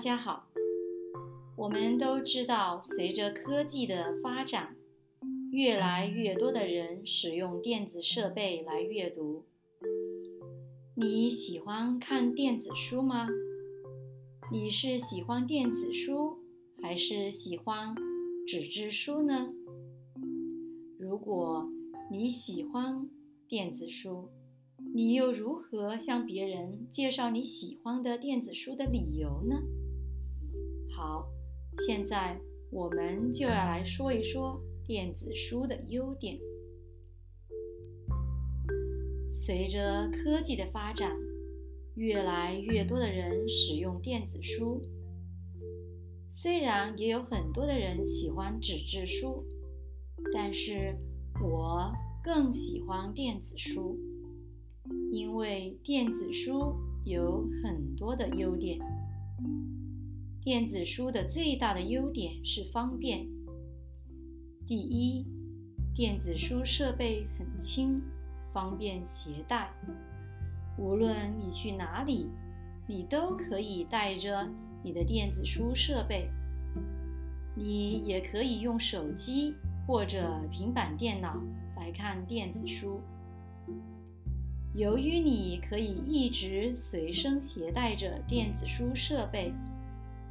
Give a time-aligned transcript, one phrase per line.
[0.00, 0.48] 大家好，
[1.58, 4.74] 我们都知道，随着科技的发展，
[5.52, 9.44] 越来越多的人使用电子设备来阅读。
[10.94, 13.28] 你喜欢看电子书吗？
[14.50, 16.38] 你是喜欢电子书
[16.80, 17.94] 还是喜欢
[18.46, 19.48] 纸质书呢？
[20.98, 21.68] 如果
[22.10, 23.06] 你喜欢
[23.46, 24.30] 电子书，
[24.94, 29.60] 你又如何向别人介绍你喜欢的电子书的理由呢？
[31.00, 31.26] 好，
[31.86, 32.38] 现在
[32.70, 36.38] 我们就要来说一说电子书的优点。
[39.32, 41.16] 随着科技的发展，
[41.94, 44.82] 越来越多的人使用电子书。
[46.30, 49.42] 虽然也有很多的人喜欢纸质书，
[50.34, 50.94] 但是
[51.42, 51.90] 我
[52.22, 53.98] 更喜欢电子书，
[55.10, 56.74] 因为电子书
[57.06, 58.78] 有很多的优点。
[60.42, 63.26] 电子书的最大的优点是方便。
[64.66, 65.26] 第一，
[65.94, 68.00] 电子书设备很轻，
[68.50, 69.70] 方便携带。
[70.78, 72.30] 无论你去哪里，
[72.86, 74.48] 你都可以带着
[74.82, 76.30] 你的电子书设备。
[77.54, 79.54] 你也可以用手机
[79.86, 81.38] 或者平板电脑
[81.76, 82.98] 来看电子书。
[84.74, 89.52] 由于你可以一直随身携带着电子书设备。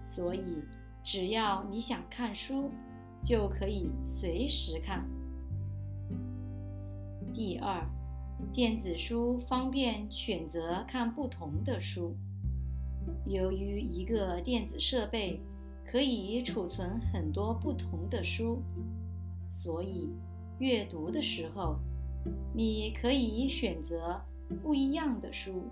[0.10, 0.64] 所以，
[1.04, 2.72] 只要你想看书，
[3.24, 5.08] 就可以随时看。
[7.32, 7.88] 第二，
[8.52, 12.16] 电子书方便选择看不同的书。
[13.24, 15.40] 由于一个电子设备
[15.86, 18.64] 可以储存很多不同的书，
[19.52, 20.10] 所以
[20.58, 21.78] 阅读的时候，
[22.52, 24.20] 你可以选择
[24.64, 25.70] 不一样的书。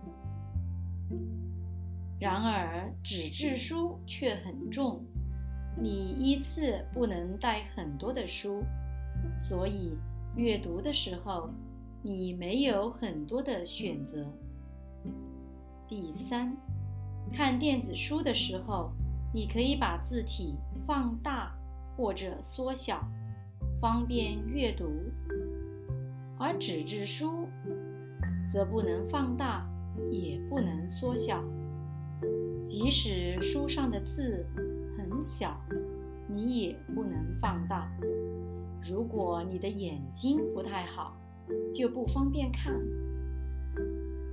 [2.20, 5.06] 然而，纸质书却很重，
[5.80, 8.64] 你依次不能带很多的书，
[9.40, 9.96] 所以
[10.36, 11.50] 阅读的时候
[12.02, 14.26] 你没有很多的选择。
[15.88, 16.58] 第三，
[17.32, 18.92] 看电子书的时候，
[19.32, 20.56] 你可以把字体
[20.88, 21.56] 放大
[21.96, 23.08] 或者缩小，
[23.80, 24.86] 方便阅读；
[26.40, 27.48] 而纸质书
[28.52, 29.70] 则不能放大，
[30.10, 31.44] 也不能缩小。
[32.64, 34.46] 即使书上的字
[34.98, 35.60] 很小，
[36.28, 37.90] 你也不能放大。
[38.90, 41.18] 如果你的眼睛不太好，
[41.74, 42.74] 就不方便看。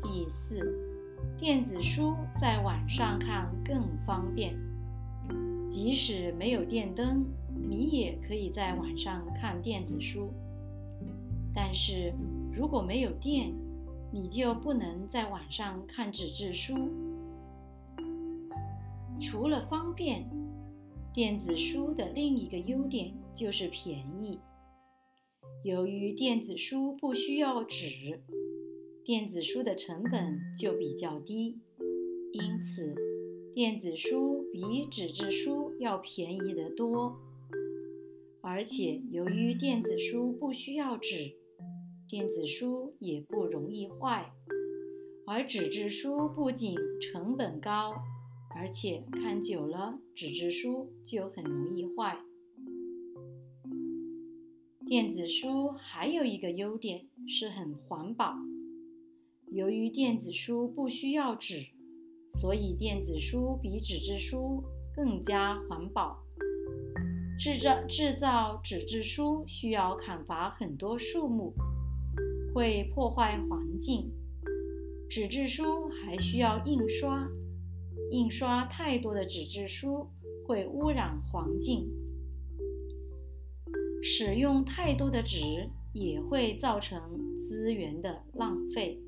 [0.02, 0.58] 第四，
[1.38, 4.54] 电子书在晚上看更方便。
[5.66, 10.32] 即使没有电灯，你也可以在晚上看电子书。
[11.54, 12.12] 但是
[12.52, 13.52] 如果没有电，
[14.12, 16.74] 你就不能在晚上看纸质书。
[19.24, 20.30] 除了方便，
[21.14, 24.38] 电子书的另一个优点就是便宜。
[25.64, 28.22] 由于电子书不需要纸，
[29.02, 31.58] 电子书的成本就比较低，
[32.32, 32.94] 因此
[33.54, 37.16] 电子书比纸质书要便宜得多。
[38.42, 41.32] 而且由于电子书不需要纸，
[42.06, 44.30] 电子书也不容易坏，
[45.26, 47.94] 而纸质书不仅成本高。
[48.56, 52.18] 而且看久了，纸质书就很容易坏。
[54.86, 58.34] 电子书还有一个优点是很环保。
[59.50, 61.66] 由于电子书不需要纸，
[62.40, 64.62] 所以电子书比纸质书
[64.94, 66.22] 更加环保。
[67.38, 71.52] 制造制造纸质书需要砍伐很多树木，
[72.54, 74.12] 会破坏环境。
[75.08, 77.28] 纸质书还需要印刷。
[78.10, 80.08] 印刷太多的纸质书
[80.46, 81.88] 会污染环境，
[84.02, 87.00] 使用太多的纸也会造成
[87.46, 89.00] 资源的浪费。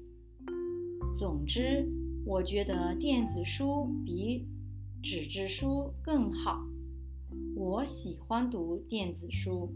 [1.19, 1.87] 总之，
[2.25, 4.46] 我觉得电子书比
[5.02, 6.66] 纸质书更好。
[7.55, 9.72] 我喜欢读电子书。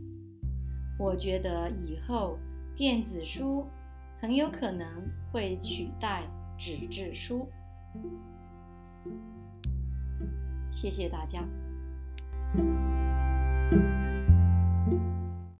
[0.98, 2.38] 我觉得以后
[2.76, 3.64] 电子书
[4.20, 4.86] 很有可能
[5.32, 7.48] 会取代纸质书。
[10.70, 11.44] 谢谢大家。